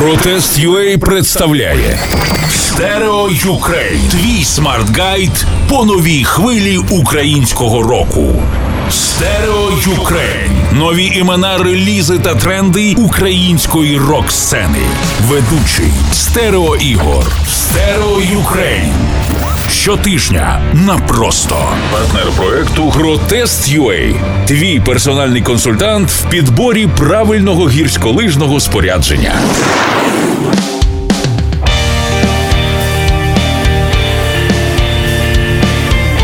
[0.00, 1.98] Protest UA представляє
[2.48, 4.00] Stereo Ukraine.
[4.10, 8.42] Твій смарт-гайд по новій хвилі українського року.
[8.90, 10.50] Stereo Ukraine.
[10.72, 14.82] Нові імена, релізи та тренди української рок-сцени.
[15.28, 17.24] Ведучий Стерео Ігор.
[17.48, 18.92] Stereo Ukraine.
[19.70, 21.56] Щотижня на просто
[21.92, 24.14] партнер проекту Protest.UA.
[24.46, 29.34] Твій персональний консультант в підборі правильного гірськолижного спорядження.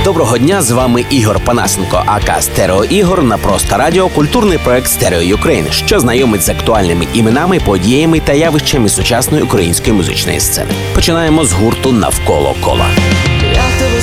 [0.05, 5.23] Доброго дня, з вами Ігор Панасенко, aka Стерео Ігор на просто радіо, культурний проект Stereo
[5.23, 10.71] Ukraine, що знайомить з актуальними іменами, подіями та явищами сучасної української музичної сцени.
[10.95, 12.87] Починаємо з гурту навколо кола.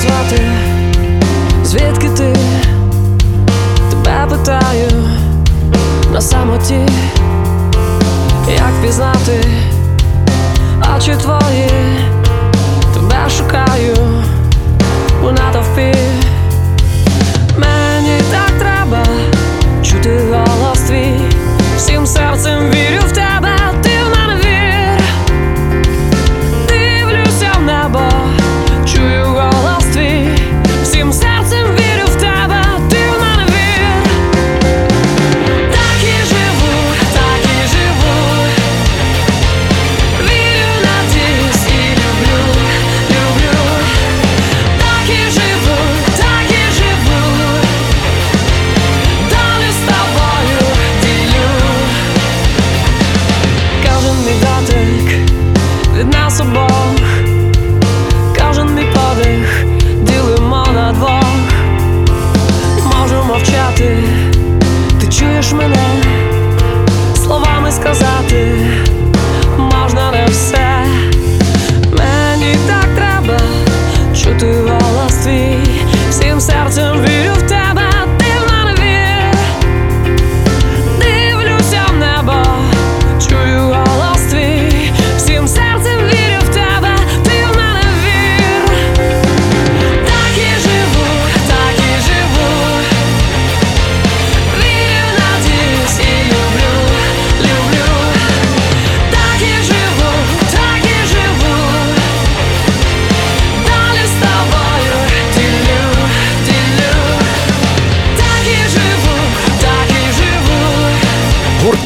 [0.04, 0.53] Як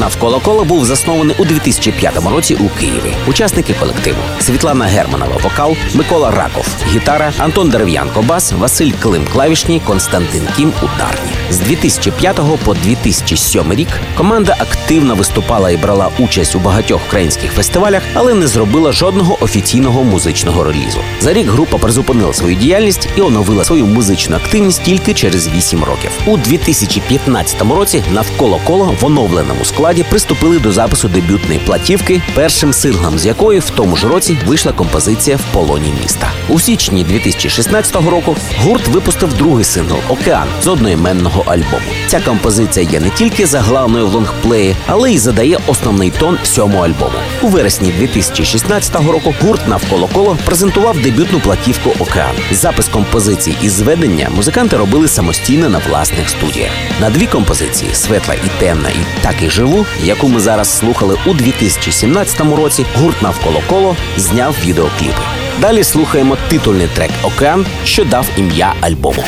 [0.08, 3.14] навколо кола був заснований у 2005 році у Києві.
[3.26, 10.42] Учасники колективу Світлана Германова, вокал, Микола Раков, гітара, Антон Дерев'янко, бас, Василь Клим, клавішні, Константин
[10.56, 11.30] Кім, ударні.
[11.50, 18.02] З 2005 по 2007 рік команда активно виступала і брала участь у багатьох українських фестивалях,
[18.14, 21.00] але не зробила жодного офіційного музичного релізу.
[21.20, 26.10] За рік група призупинила свою діяльність і оновила свою музичну активність тільки через 8 років.
[26.26, 33.19] У 2015 році навколо кола в оновленому складі приступили до запису дебютної платівки, першим синглом
[33.19, 36.32] з якої в тому ж році вийшла композиція в полоні міста.
[36.48, 41.87] У січні 2016 року гурт випустив другий сингл Океан з одноіменного альбому.
[42.06, 47.19] Ця композиція є не тільки заглавною в лонгплеї, але й задає основний тон всьому альбому.
[47.42, 52.34] У вересні 2016 року гурт навколо коло презентував дебютну платівку Океан.
[52.53, 56.70] Запис композицій і зведення музиканти робили самостійно на власних студіях.
[57.00, 61.34] На дві композиції Светла і темна і так і живу, яку ми зараз слухали у
[61.34, 62.87] 2017 році.
[63.00, 65.22] Гурт навколо коло зняв відеокліпи.
[65.60, 69.25] Далі слухаємо титульний трек Океан, що дав ім'я альбому.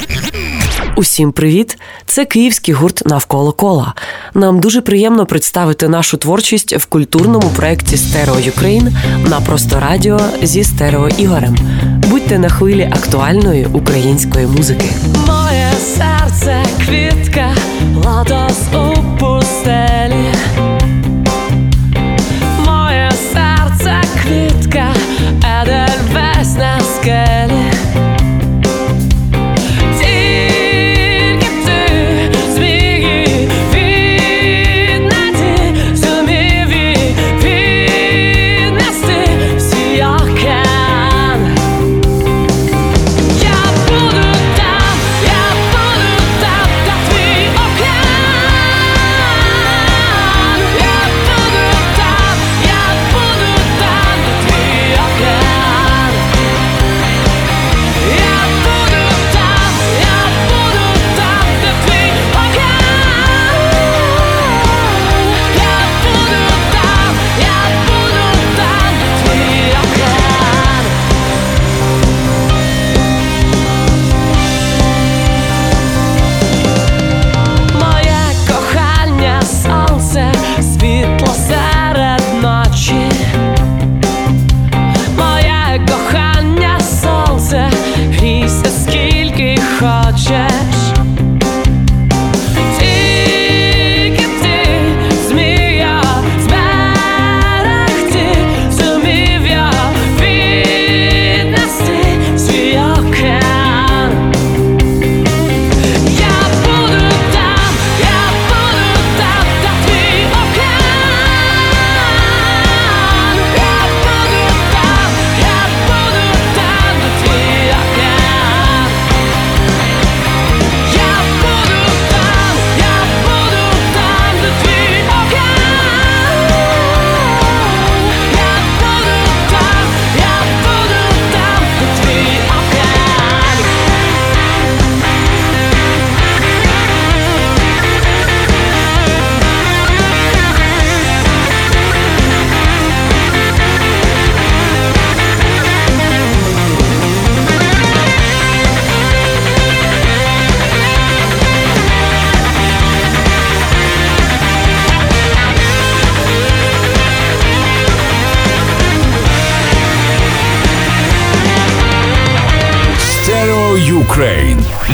[0.96, 1.78] Усім привіт!
[2.06, 3.94] Це київський гурт навколо кола.
[4.34, 8.96] Нам дуже приємно представити нашу творчість в культурному проєкті Stereo Ukraine
[9.28, 11.56] на просто радіо зі стерео Ігорем.
[12.08, 14.90] Будьте на хвилі актуальної української музики.
[15.26, 17.54] Моє серце квітка,
[18.04, 20.09] лотос у пустелі.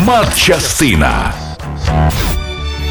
[0.05, 1.33] Матчастина.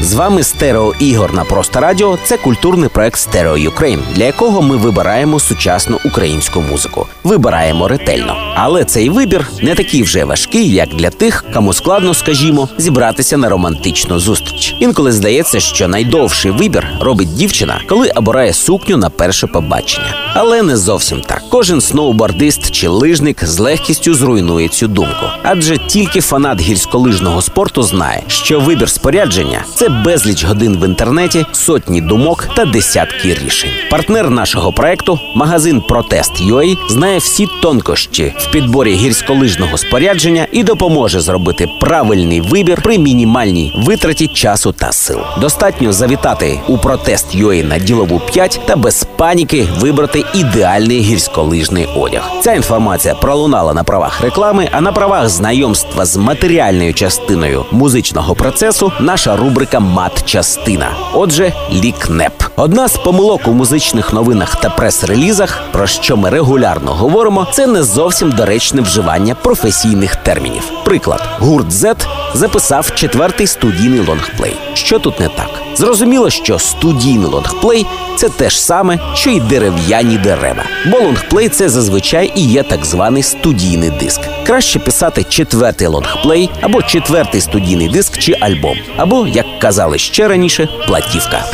[0.00, 2.18] З вами Стерео Ігор на просто радіо.
[2.24, 7.06] Це культурний проект Stereo Ukraine, для якого ми вибираємо сучасну українську музику.
[7.24, 8.36] Вибираємо ретельно.
[8.54, 13.48] Але цей вибір не такий вже важкий, як для тих, кому складно, скажімо, зібратися на
[13.48, 14.74] романтичну зустріч.
[14.80, 20.25] Інколи здається, що найдовший вибір робить дівчина, коли обирає сукню на перше побачення.
[20.38, 21.42] Але не зовсім так.
[21.50, 25.26] Кожен сноубордист чи лижник з легкістю зруйнує цю думку.
[25.42, 32.00] Адже тільки фанат гірськолижного спорту знає, що вибір спорядження це безліч годин в інтернеті, сотні
[32.00, 33.70] думок та десятки рішень.
[33.90, 41.68] Партнер нашого проекту, магазин Protest.ua, знає всі тонкощі в підборі гірськолижного спорядження і допоможе зробити
[41.80, 45.18] правильний вибір при мінімальній витраті часу та сил.
[45.40, 52.30] Достатньо завітати у Протест.ua на ділову 5 та без паніки вибрати ідеальний гірськолижний одяг.
[52.40, 58.92] Ця інформація пролунала на правах реклами, а на правах знайомства з матеріальною частиною музичного процесу
[59.00, 60.88] наша рубрика Мат-частина.
[61.14, 62.32] Отже, лікнеп.
[62.56, 67.82] Одна з помилок у музичних новинах та прес-релізах, про що ми регулярно говоримо, це не
[67.82, 70.70] зовсім доречне вживання професійних термінів.
[70.84, 71.96] Приклад, гурт Z
[72.34, 74.56] записав четвертий студійний лонгплей.
[74.76, 75.50] Що тут не так?
[75.74, 77.86] Зрозуміло, що студійний лонгплей
[78.16, 80.64] це те ж саме, що й дерев'яні дерева.
[80.90, 84.20] Бо лонгплей це зазвичай і є так званий студійний диск.
[84.46, 90.68] Краще писати четвертий лонгплей або четвертий студійний диск чи альбом, або, як казали ще раніше,
[90.86, 91.44] платівка.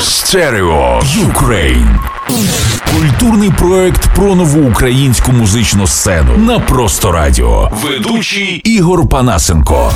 [0.00, 1.98] Stereo Ukraine.
[2.94, 7.70] Культурний проект про нову українську музичну сцену на просто радіо.
[7.82, 9.92] Ведучий Ігор Панасенко.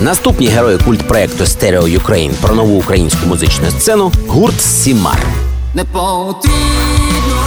[0.00, 5.26] Наступні герої культ проекту Stereo Ukraine про нову українську музичну сцену гурт Сімар.
[5.74, 7.43] Не потрібно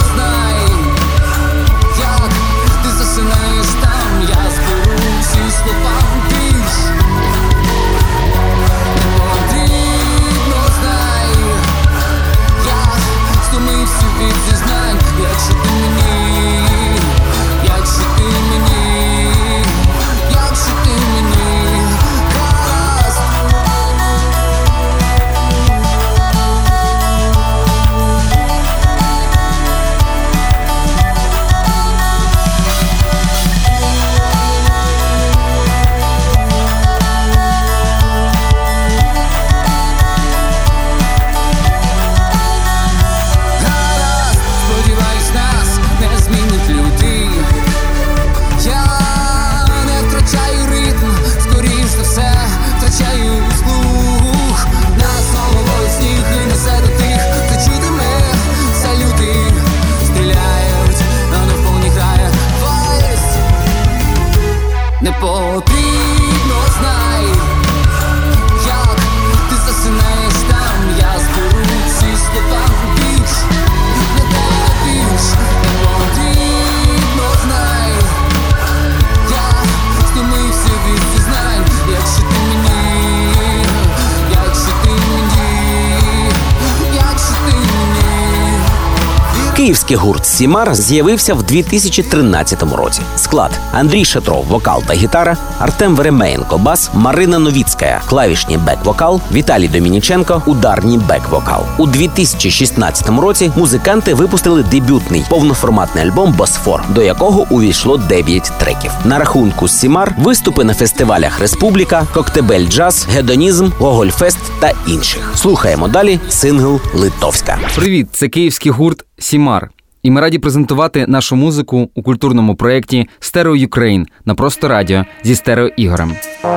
[89.68, 93.00] Київський гурт Сімар з'явився в 2013 році.
[93.16, 100.42] Склад Андрій Шатров, вокал та гітара, Артем Веремеєнко, бас, Марина Новіцька, клавішні бек-вокал, Віталій Домініченко,
[100.46, 101.60] ударні бек-вокал.
[101.78, 108.90] У 2016 році музиканти випустили дебютний повноформатний альбом Босфор, до якого увійшло 9 треків.
[109.04, 115.32] На рахунку Сімар виступи на фестивалях Республіка, Коктебель Джаз, Гедонізм, Гогольфест та інших.
[115.34, 117.58] Слухаємо далі сингл Литовська.
[117.74, 119.70] Привіт, це київський гурт Сімар.
[120.02, 125.34] І ми раді презентувати нашу музику у культурному проєкті Stereo Ukraine на просто радіо зі
[125.34, 126.12] Стерео Ігорем.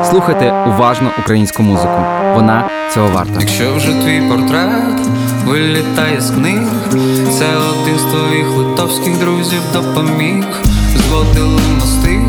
[0.09, 2.03] Слухайте уважно українську музику.
[2.35, 3.39] Вона цього варта.
[3.39, 5.07] Якщо вже твій портрет
[5.45, 6.67] вилітає з книг,
[7.39, 10.45] це один з твоїх литовських друзів допоміг,
[10.95, 12.21] зводили мости,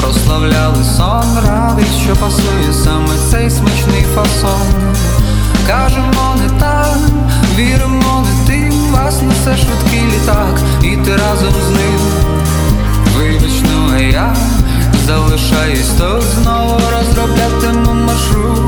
[0.00, 4.60] прославляли сон, радий, що пасує саме цей смачний фасон.
[5.66, 6.98] Кажемо не так,
[7.56, 8.45] віримо не ти,
[9.06, 12.00] вас несе швидкий літак, і ти разом з ним.
[13.16, 14.36] Вибачно, а я
[15.06, 18.65] залишаюсь то знову розроблятиму маршрут.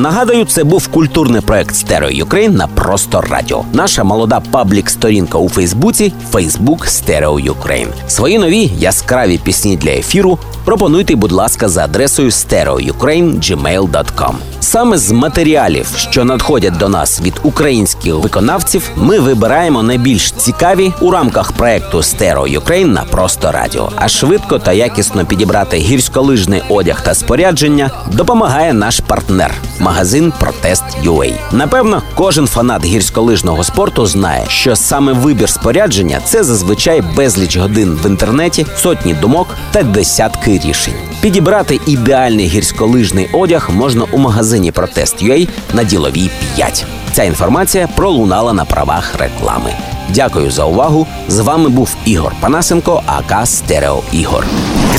[0.00, 3.64] Нагадую, це був культурний проект Stereo Ukraine на просто радіо.
[3.72, 7.88] Наша молода паблік-сторінка у Фейсбуці Facebook Stereo Ukraine.
[8.08, 14.34] Свої нові яскраві пісні для ефіру пропонуйте, будь ласка, за адресою stereoukraine.gmail.com.
[14.60, 21.10] Саме з матеріалів, що надходять до нас від українських виконавців, ми вибираємо найбільш цікаві у
[21.10, 23.92] рамках проекту Stereo Ukraine на просто радіо.
[23.96, 29.54] А швидко та якісно підібрати гірськолижний одяг та спорядження допомагає наш партнер
[29.90, 31.34] магазин Протест UA.
[31.52, 38.06] Напевно, кожен фанат гірськолижного спорту знає, що саме вибір спорядження це зазвичай безліч годин в
[38.06, 40.94] інтернеті, сотні думок та десятки рішень.
[41.20, 46.86] Підібрати ідеальний гірськолижний одяг можна у магазині Протест UA на діловій 5.
[47.12, 49.89] Ця інформація пролунала на правах реклами.
[50.14, 51.06] Дякую за увагу.
[51.28, 54.46] З вами був Ігор Панасенко, АК Стерео Ігор.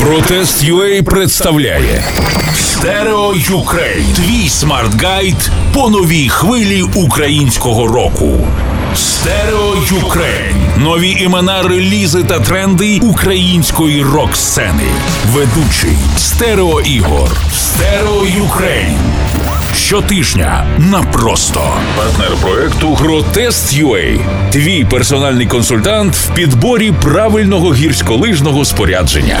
[0.00, 2.04] Protest UA представляє
[2.54, 4.04] Stereo Ukraine.
[4.14, 8.38] Твій смарт-гайд по новій хвилі українського року.
[8.96, 10.56] Stereo Ukraine.
[10.76, 14.90] Нові імена, релізи та тренди української рок-сцени.
[15.32, 17.30] Ведучий Стерео Ігор.
[17.52, 19.11] Stereo Ukraine.
[19.74, 21.60] Щотижня на просто
[21.96, 24.20] партнер проекту Protest UA.
[24.50, 29.40] Твій персональний консультант в підборі правильного гірськолижного спорядження.